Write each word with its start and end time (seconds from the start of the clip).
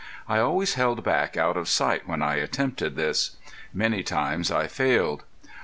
I 0.27 0.39
always 0.39 0.73
held 0.73 1.03
back 1.03 1.37
out 1.37 1.55
of 1.55 1.69
sight 1.69 2.07
when 2.07 2.23
I 2.23 2.37
attempted 2.37 2.95
this. 2.95 3.35
Many 3.71 4.01
times 4.01 4.49
I 4.49 4.65
failed. 4.65 5.21